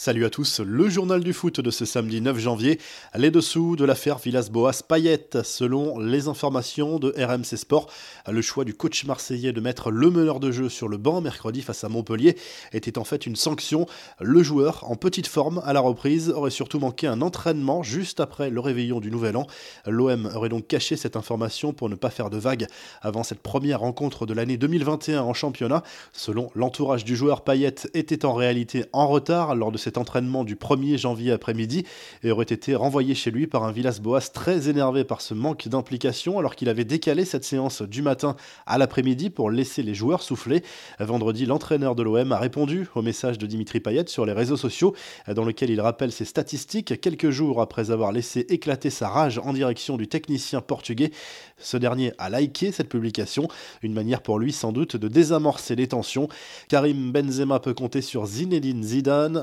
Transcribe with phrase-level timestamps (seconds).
[0.00, 2.78] Salut à tous, le journal du foot de ce samedi 9 janvier,
[3.16, 5.42] les dessous de l'affaire Villas-Boas Payet.
[5.42, 7.90] Selon les informations de RMC Sport,
[8.30, 11.62] le choix du coach marseillais de mettre le meneur de jeu sur le banc mercredi
[11.62, 12.36] face à Montpellier
[12.72, 13.86] était en fait une sanction.
[14.20, 18.50] Le joueur, en petite forme à la reprise, aurait surtout manqué un entraînement juste après
[18.50, 19.48] le réveillon du Nouvel An.
[19.84, 22.68] L'OM aurait donc caché cette information pour ne pas faire de vagues
[23.02, 25.82] avant cette première rencontre de l'année 2021 en championnat.
[26.12, 30.44] Selon l'entourage du joueur, Payet était en réalité en retard lors de cette cet entraînement
[30.44, 31.86] du 1er janvier après-midi
[32.22, 36.38] et aurait été renvoyé chez lui par un Villas-Boas très énervé par ce manque d'implication
[36.38, 40.62] alors qu'il avait décalé cette séance du matin à l'après-midi pour laisser les joueurs souffler.
[41.00, 44.94] Vendredi, l'entraîneur de l'OM a répondu au message de Dimitri Payet sur les réseaux sociaux
[45.26, 49.54] dans lequel il rappelle ses statistiques quelques jours après avoir laissé éclater sa rage en
[49.54, 51.12] direction du technicien portugais.
[51.56, 53.48] Ce dernier a liké cette publication,
[53.80, 56.28] une manière pour lui sans doute de désamorcer les tensions.
[56.68, 59.38] Karim Benzema peut compter sur Zinedine Zidane,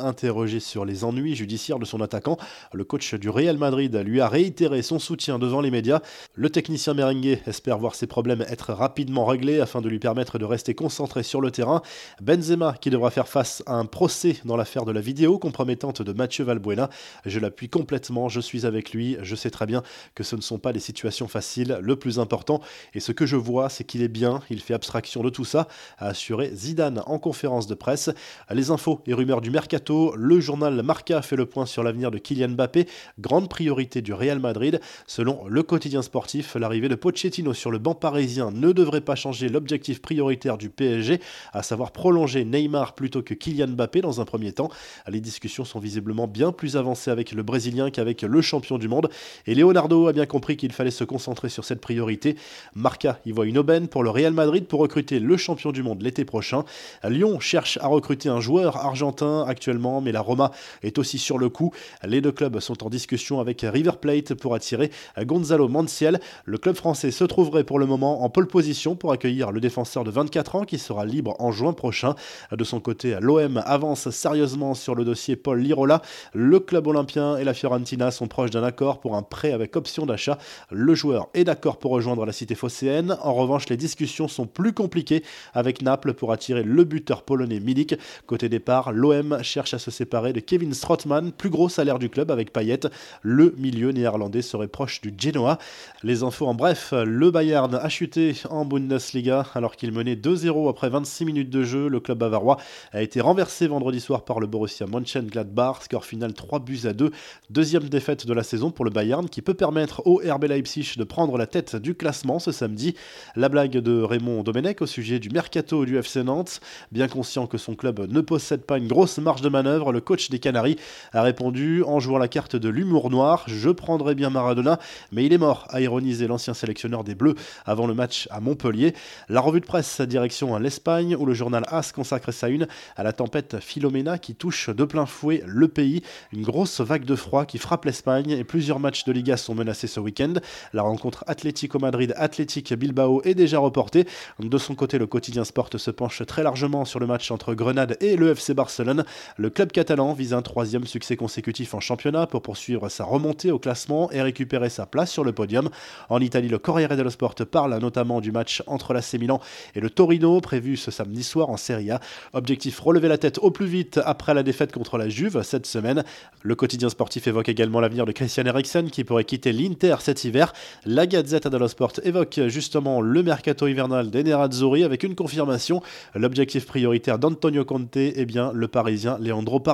[0.59, 2.37] sur les ennuis judiciaires de son attaquant,
[2.73, 6.01] le coach du Real Madrid lui a réitéré son soutien devant les médias.
[6.33, 10.45] Le technicien merengue espère voir ses problèmes être rapidement réglés afin de lui permettre de
[10.45, 11.81] rester concentré sur le terrain.
[12.21, 16.11] Benzema qui devra faire face à un procès dans l'affaire de la vidéo compromettante de
[16.11, 16.89] Mathieu Valbuena.
[17.25, 19.83] Je l'appuie complètement, je suis avec lui, je sais très bien
[20.15, 21.79] que ce ne sont pas des situations faciles.
[21.81, 22.59] Le plus important
[22.93, 25.67] et ce que je vois, c'est qu'il est bien, il fait abstraction de tout ça,
[25.97, 28.09] a assuré Zidane en conférence de presse.
[28.51, 32.17] Les infos et rumeurs du mercato, le journal Marca fait le point sur l'avenir de
[32.17, 32.87] Kylian Mbappé,
[33.19, 34.79] grande priorité du Real Madrid.
[35.07, 39.49] Selon le quotidien sportif, l'arrivée de Pochettino sur le banc parisien ne devrait pas changer
[39.49, 41.19] l'objectif prioritaire du PSG,
[41.53, 44.69] à savoir prolonger Neymar plutôt que Kylian Mbappé dans un premier temps.
[45.07, 49.09] Les discussions sont visiblement bien plus avancées avec le Brésilien qu'avec le champion du monde.
[49.47, 52.35] Et Leonardo a bien compris qu'il fallait se concentrer sur cette priorité.
[52.73, 56.01] Marca y voit une aubaine pour le Real Madrid pour recruter le champion du monde
[56.01, 56.63] l'été prochain.
[57.03, 60.51] Lyon cherche à recruter un joueur argentin actuellement, mais la Roma
[60.83, 61.73] est aussi sur le coup.
[62.03, 66.21] Les deux clubs sont en discussion avec River Plate pour attirer Gonzalo Manciel.
[66.45, 70.03] Le club français se trouverait pour le moment en pole position pour accueillir le défenseur
[70.03, 72.15] de 24 ans qui sera libre en juin prochain.
[72.51, 76.01] De son côté, l'OM avance sérieusement sur le dossier Paul Lirola.
[76.33, 80.05] Le club olympien et la Fiorentina sont proches d'un accord pour un prêt avec option
[80.05, 80.37] d'achat.
[80.69, 83.17] Le joueur est d'accord pour rejoindre la cité phocéenne.
[83.21, 85.23] En revanche, les discussions sont plus compliquées
[85.53, 87.95] avec Naples pour attirer le buteur polonais Milik.
[88.27, 92.29] Côté départ, l'OM cherche à se séparer de Kevin Strootman, plus gros salaire du club
[92.29, 92.81] avec Payet.
[93.21, 95.57] Le milieu néerlandais serait proche du Genoa.
[96.03, 100.89] Les infos en bref, le Bayern a chuté en Bundesliga alors qu'il menait 2-0 après
[100.89, 101.87] 26 minutes de jeu.
[101.87, 102.57] Le club bavarois
[102.91, 107.11] a été renversé vendredi soir par le Borussia Mönchengladbach, score final 3 buts à 2.
[107.49, 111.03] Deuxième défaite de la saison pour le Bayern qui peut permettre au RB Leipzig de
[111.03, 112.95] prendre la tête du classement ce samedi.
[113.35, 116.59] La blague de Raymond Domenech au sujet du mercato du FC Nantes.
[116.91, 120.29] Bien conscient que son club ne possède pas une grosse marge de manœuvre, le coach
[120.29, 120.77] des Canaries
[121.13, 124.79] a répondu en jouant la carte de l'humour noir Je prendrais bien Maradona,
[125.11, 127.35] mais il est mort, a ironisé l'ancien sélectionneur des Bleus
[127.65, 128.93] avant le match à Montpellier.
[129.29, 133.03] La revue de presse direction à l'Espagne, où le journal AS consacre sa une à
[133.03, 136.01] la tempête Philomena qui touche de plein fouet le pays.
[136.31, 139.87] Une grosse vague de froid qui frappe l'Espagne et plusieurs matchs de Liga sont menacés
[139.87, 140.33] ce week-end.
[140.73, 144.05] La rencontre Atlético Madrid-Atlétique Bilbao est déjà reportée.
[144.39, 147.97] De son côté, le quotidien Sport se penche très largement sur le match entre Grenade
[148.01, 149.05] et le FC Barcelone.
[149.37, 153.59] Le club catalan vise un troisième succès consécutif en championnat pour poursuivre sa remontée au
[153.59, 155.69] classement et récupérer sa place sur le podium.
[156.07, 159.41] En Italie, le Corriere dello Sport parle notamment du match entre l'AC Milan
[159.75, 161.99] et le Torino prévu ce samedi soir en Serie A.
[162.31, 166.05] Objectif relever la tête au plus vite après la défaite contre la Juve cette semaine.
[166.41, 170.53] Le quotidien sportif évoque également l'avenir de Christian Eriksen qui pourrait quitter l'Inter cet hiver.
[170.85, 175.81] La Gazette dello Sport évoque justement le mercato hivernal des Nerazzurri avec une confirmation.
[176.13, 179.64] L'objectif prioritaire d'Antonio Conte est bien le Parisien Leandro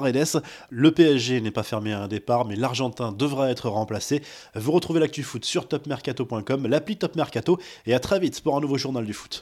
[0.70, 4.22] Le PSG n'est pas fermé à un départ, mais l'Argentin devra être remplacé.
[4.56, 8.62] Vous retrouvez l'actu foot sur topmercato.com, l'appli Top Mercato, et à très vite pour un
[8.62, 9.40] nouveau journal du foot.